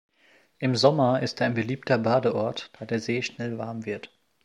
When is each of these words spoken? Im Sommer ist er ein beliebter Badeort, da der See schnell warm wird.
Im 0.57 0.75
Sommer 0.75 1.21
ist 1.21 1.41
er 1.41 1.45
ein 1.45 1.53
beliebter 1.53 1.99
Badeort, 1.99 2.71
da 2.79 2.85
der 2.85 2.99
See 2.99 3.21
schnell 3.21 3.59
warm 3.59 3.85
wird. 3.85 4.09